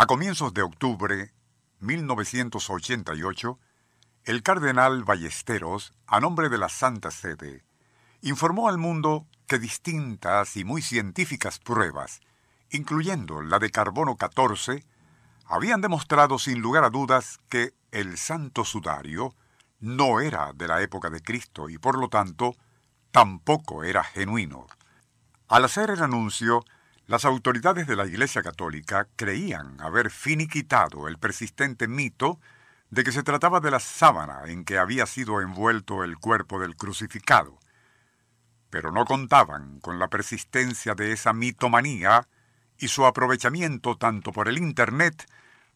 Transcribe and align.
A 0.00 0.06
comienzos 0.06 0.54
de 0.54 0.62
octubre 0.62 1.32
1988, 1.80 3.58
el 4.26 4.44
cardenal 4.44 5.02
Ballesteros, 5.02 5.92
a 6.06 6.20
nombre 6.20 6.48
de 6.48 6.56
la 6.56 6.68
Santa 6.68 7.10
Sede, 7.10 7.64
informó 8.20 8.68
al 8.68 8.78
mundo 8.78 9.26
que 9.48 9.58
distintas 9.58 10.56
y 10.56 10.62
muy 10.62 10.82
científicas 10.82 11.58
pruebas, 11.58 12.20
incluyendo 12.70 13.42
la 13.42 13.58
de 13.58 13.72
carbono 13.72 14.16
14, 14.16 14.86
habían 15.46 15.80
demostrado 15.80 16.38
sin 16.38 16.60
lugar 16.60 16.84
a 16.84 16.90
dudas 16.90 17.40
que 17.48 17.74
el 17.90 18.18
santo 18.18 18.64
sudario 18.64 19.34
no 19.80 20.20
era 20.20 20.52
de 20.52 20.68
la 20.68 20.80
época 20.80 21.10
de 21.10 21.22
Cristo 21.22 21.68
y 21.68 21.76
por 21.78 21.98
lo 21.98 22.08
tanto 22.08 22.54
tampoco 23.10 23.82
era 23.82 24.04
genuino. 24.04 24.68
Al 25.48 25.64
hacer 25.64 25.90
el 25.90 26.04
anuncio, 26.04 26.64
las 27.08 27.24
autoridades 27.24 27.86
de 27.86 27.96
la 27.96 28.06
Iglesia 28.06 28.42
Católica 28.42 29.08
creían 29.16 29.80
haber 29.80 30.10
finiquitado 30.10 31.08
el 31.08 31.16
persistente 31.16 31.88
mito 31.88 32.38
de 32.90 33.02
que 33.02 33.12
se 33.12 33.22
trataba 33.22 33.60
de 33.60 33.70
la 33.70 33.80
sábana 33.80 34.42
en 34.46 34.64
que 34.66 34.76
había 34.76 35.06
sido 35.06 35.40
envuelto 35.40 36.04
el 36.04 36.18
cuerpo 36.18 36.60
del 36.60 36.76
crucificado. 36.76 37.58
Pero 38.68 38.92
no 38.92 39.06
contaban 39.06 39.80
con 39.80 39.98
la 39.98 40.08
persistencia 40.08 40.94
de 40.94 41.12
esa 41.12 41.32
mitomanía 41.32 42.28
y 42.76 42.88
su 42.88 43.06
aprovechamiento 43.06 43.96
tanto 43.96 44.30
por 44.30 44.46
el 44.46 44.58
Internet 44.58 45.26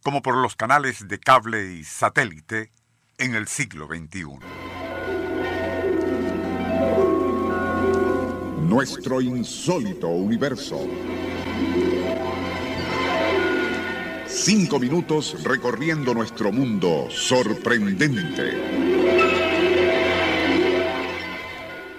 como 0.03 0.21
por 0.21 0.37
los 0.37 0.55
canales 0.55 1.09
de 1.09 1.19
cable 1.19 1.73
y 1.73 1.85
satélite 1.85 2.73
en 3.17 3.35
el 3.35 3.49
siglo 3.49 3.87
XXI. 3.87 4.39
Nuestro 8.73 9.21
insólito 9.21 10.09
universo. 10.09 10.79
Cinco 14.27 14.81
minutos 14.81 15.45
recorriendo 15.45 16.15
nuestro 16.15 16.51
mundo 16.51 17.09
sorprendente. 17.11 18.83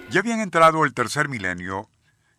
Ya 0.10 0.20
habían 0.20 0.42
entrado 0.42 0.84
el 0.84 0.94
tercer 0.94 1.30
milenio, 1.30 1.90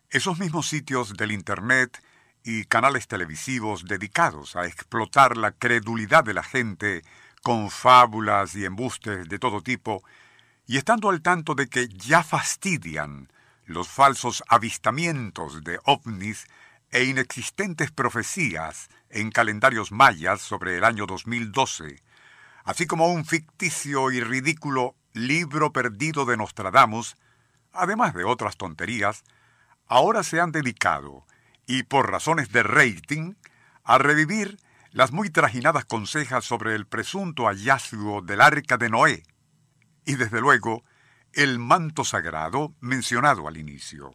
esos 0.09 0.39
mismos 0.39 0.69
sitios 0.69 1.15
del 1.17 1.31
Internet 1.31 2.01
y 2.43 2.65
canales 2.65 3.07
televisivos 3.07 3.85
dedicados 3.85 4.55
a 4.55 4.67
explotar 4.67 5.35
la 5.35 5.51
credulidad 5.51 6.23
de 6.23 6.35
la 6.35 6.43
gente 6.43 7.01
con 7.41 7.71
fábulas 7.71 8.55
y 8.55 8.63
embustes 8.63 9.27
de 9.27 9.39
todo 9.39 9.61
tipo, 9.61 10.03
y 10.67 10.77
estando 10.77 11.09
al 11.09 11.21
tanto 11.21 11.55
de 11.55 11.67
que 11.67 11.87
ya 11.87 12.23
fastidian 12.23 13.27
los 13.65 13.87
falsos 13.87 14.43
avistamientos 14.47 15.63
de 15.63 15.79
ovnis 15.85 16.47
e 16.95 17.03
inexistentes 17.03 17.91
profecías 17.91 18.87
en 19.09 19.29
calendarios 19.29 19.91
mayas 19.91 20.39
sobre 20.39 20.77
el 20.77 20.85
año 20.85 21.05
2012, 21.05 22.01
así 22.63 22.87
como 22.87 23.09
un 23.09 23.25
ficticio 23.25 24.11
y 24.11 24.21
ridículo 24.21 24.95
libro 25.11 25.73
perdido 25.73 26.23
de 26.23 26.37
Nostradamus, 26.37 27.17
además 27.73 28.13
de 28.13 28.23
otras 28.23 28.55
tonterías, 28.55 29.25
ahora 29.87 30.23
se 30.23 30.39
han 30.39 30.53
dedicado, 30.53 31.25
y 31.67 31.83
por 31.83 32.09
razones 32.09 32.53
de 32.53 32.63
rating, 32.63 33.33
a 33.83 33.97
revivir 33.97 34.57
las 34.91 35.11
muy 35.11 35.29
trajinadas 35.29 35.83
consejas 35.83 36.45
sobre 36.45 36.75
el 36.75 36.87
presunto 36.87 37.47
hallazgo 37.47 38.21
del 38.21 38.39
arca 38.39 38.77
de 38.77 38.89
Noé, 38.89 39.23
y 40.05 40.15
desde 40.15 40.39
luego 40.39 40.85
el 41.33 41.59
manto 41.59 42.05
sagrado 42.05 42.73
mencionado 42.79 43.49
al 43.49 43.57
inicio. 43.57 44.13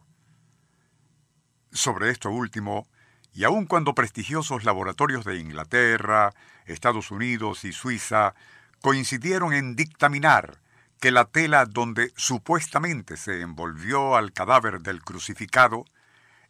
Sobre 1.73 2.11
esto 2.11 2.31
último, 2.31 2.87
y 3.33 3.45
aun 3.45 3.67
cuando 3.67 3.95
prestigiosos 3.95 4.65
laboratorios 4.65 5.25
de 5.25 5.39
Inglaterra, 5.39 6.33
Estados 6.67 7.11
Unidos 7.11 7.65
y 7.65 7.73
Suiza 7.73 8.35
coincidieron 8.81 9.53
en 9.53 9.77
dictaminar 9.77 10.59
que 11.01 11.11
la 11.11 11.25
tela 11.25 11.65
donde 11.65 12.13
supuestamente 12.17 13.17
se 13.17 13.41
envolvió 13.41 14.17
al 14.17 14.33
cadáver 14.33 14.81
del 14.81 15.03
crucificado 15.03 15.85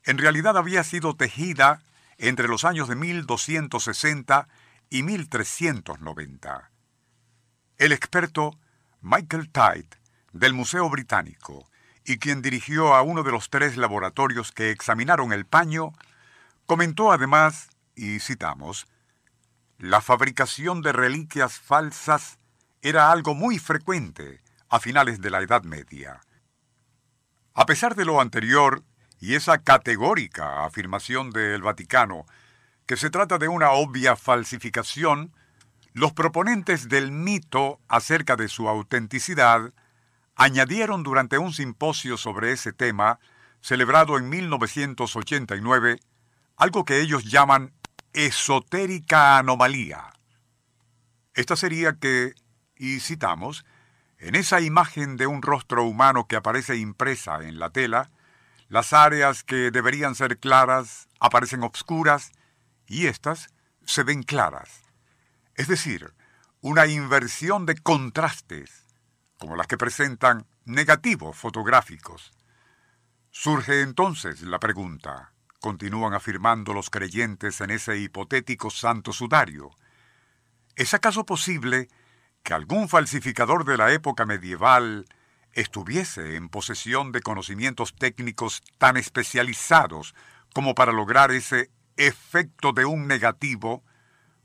en 0.04 0.18
realidad 0.18 0.56
había 0.56 0.82
sido 0.84 1.14
tejida 1.14 1.82
entre 2.18 2.48
los 2.48 2.64
años 2.64 2.88
de 2.88 2.96
1260 2.96 4.48
y 4.88 5.02
1390. 5.02 6.70
El 7.76 7.92
experto 7.92 8.58
Michael 9.00 9.50
Tite 9.50 9.98
del 10.32 10.54
Museo 10.54 10.88
Británico 10.90 11.68
y 12.04 12.18
quien 12.18 12.42
dirigió 12.42 12.94
a 12.94 13.02
uno 13.02 13.22
de 13.22 13.32
los 13.32 13.50
tres 13.50 13.76
laboratorios 13.76 14.52
que 14.52 14.70
examinaron 14.70 15.32
el 15.32 15.46
paño, 15.46 15.92
comentó 16.66 17.12
además, 17.12 17.70
y 17.94 18.20
citamos, 18.20 18.86
la 19.78 20.00
fabricación 20.00 20.82
de 20.82 20.92
reliquias 20.92 21.58
falsas 21.58 22.38
era 22.82 23.10
algo 23.10 23.34
muy 23.34 23.58
frecuente 23.58 24.40
a 24.68 24.80
finales 24.80 25.20
de 25.20 25.30
la 25.30 25.40
Edad 25.40 25.62
Media. 25.64 26.20
A 27.54 27.66
pesar 27.66 27.94
de 27.94 28.04
lo 28.04 28.20
anterior 28.20 28.82
y 29.20 29.34
esa 29.34 29.58
categórica 29.58 30.64
afirmación 30.64 31.30
del 31.30 31.62
Vaticano, 31.62 32.24
que 32.86 32.96
se 32.96 33.10
trata 33.10 33.38
de 33.38 33.48
una 33.48 33.70
obvia 33.72 34.16
falsificación, 34.16 35.32
los 35.92 36.12
proponentes 36.12 36.88
del 36.88 37.12
mito 37.12 37.80
acerca 37.88 38.36
de 38.36 38.48
su 38.48 38.68
autenticidad 38.68 39.72
añadieron 40.40 41.02
durante 41.02 41.36
un 41.36 41.52
simposio 41.52 42.16
sobre 42.16 42.52
ese 42.52 42.72
tema, 42.72 43.20
celebrado 43.60 44.16
en 44.16 44.30
1989, 44.30 46.00
algo 46.56 46.86
que 46.86 47.02
ellos 47.02 47.24
llaman 47.24 47.74
esotérica 48.14 49.36
anomalía. 49.36 50.14
Esta 51.34 51.56
sería 51.56 51.98
que, 51.98 52.32
y 52.74 53.00
citamos, 53.00 53.66
en 54.16 54.34
esa 54.34 54.62
imagen 54.62 55.18
de 55.18 55.26
un 55.26 55.42
rostro 55.42 55.84
humano 55.84 56.26
que 56.26 56.36
aparece 56.36 56.78
impresa 56.78 57.46
en 57.46 57.58
la 57.58 57.68
tela, 57.68 58.10
las 58.70 58.94
áreas 58.94 59.44
que 59.44 59.70
deberían 59.70 60.14
ser 60.14 60.38
claras 60.38 61.10
aparecen 61.20 61.62
obscuras 61.64 62.32
y 62.86 63.08
éstas 63.08 63.50
se 63.84 64.04
ven 64.04 64.22
claras. 64.22 64.84
Es 65.54 65.68
decir, 65.68 66.14
una 66.62 66.86
inversión 66.86 67.66
de 67.66 67.76
contrastes 67.76 68.89
como 69.40 69.56
las 69.56 69.66
que 69.66 69.78
presentan 69.78 70.46
negativos 70.66 71.34
fotográficos. 71.34 72.30
Surge 73.30 73.80
entonces 73.80 74.42
la 74.42 74.60
pregunta, 74.60 75.32
continúan 75.60 76.12
afirmando 76.12 76.74
los 76.74 76.90
creyentes 76.90 77.60
en 77.62 77.70
ese 77.70 77.98
hipotético 77.98 78.70
santo 78.70 79.12
sudario, 79.12 79.70
¿es 80.76 80.92
acaso 80.92 81.24
posible 81.24 81.88
que 82.42 82.52
algún 82.52 82.88
falsificador 82.88 83.64
de 83.64 83.78
la 83.78 83.90
época 83.92 84.26
medieval 84.26 85.06
estuviese 85.52 86.36
en 86.36 86.50
posesión 86.50 87.10
de 87.10 87.22
conocimientos 87.22 87.94
técnicos 87.96 88.62
tan 88.76 88.98
especializados 88.98 90.14
como 90.52 90.74
para 90.74 90.92
lograr 90.92 91.30
ese 91.30 91.70
efecto 91.96 92.72
de 92.72 92.84
un 92.84 93.06
negativo, 93.06 93.84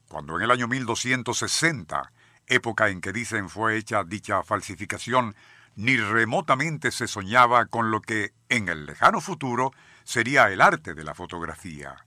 cuando 0.08 0.38
en 0.38 0.44
el 0.44 0.52
año 0.52 0.70
1260 0.70 2.14
época 2.48 2.90
en 2.90 3.02
que 3.02 3.14
dicen 3.14 3.50
fue 3.50 3.78
hecha 3.78 4.04
dicha 4.04 4.44
falsificación, 4.44 5.36
ni 5.76 5.98
remotamente 5.98 6.92
se 6.92 7.08
soñaba 7.08 7.66
con 7.66 7.92
lo 7.92 8.02
que 8.02 8.34
en 8.50 8.70
el 8.70 8.86
lejano 8.86 9.20
futuro 9.22 9.74
sería 10.04 10.50
el 10.50 10.62
arte 10.62 10.94
de 10.94 11.04
la 11.04 11.14
fotografía. 11.14 12.06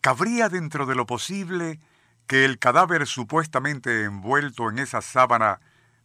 ¿Cabría 0.00 0.48
dentro 0.48 0.86
de 0.86 0.94
lo 0.94 1.06
posible 1.06 1.80
que 2.26 2.44
el 2.44 2.58
cadáver 2.58 3.06
supuestamente 3.06 4.04
envuelto 4.04 4.70
en 4.70 4.78
esa 4.78 5.02
sábana 5.02 5.60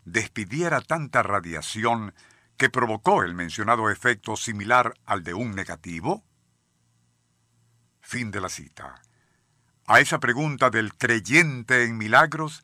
despidiera 0.06 0.81
tanta 0.81 1.23
radiación 1.23 2.13
que 2.57 2.69
provocó 2.69 3.23
el 3.23 3.33
mencionado 3.33 3.89
efecto 3.89 4.35
similar 4.35 4.94
al 5.06 5.23
de 5.23 5.33
un 5.33 5.56
negativo? 5.56 6.23
Fin 8.01 8.31
de 8.31 8.41
la 8.41 8.50
cita. 8.50 9.01
A 9.85 10.00
esa 10.00 10.19
pregunta 10.19 10.69
del 10.69 10.94
creyente 10.95 11.83
en 11.83 11.97
milagros 11.97 12.63